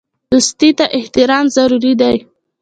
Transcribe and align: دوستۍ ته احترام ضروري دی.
دوستۍ 0.31 0.69
ته 0.77 0.85
احترام 0.99 1.45
ضروري 1.57 1.93
دی. 2.01 2.15